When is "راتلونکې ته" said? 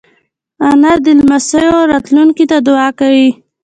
1.91-2.57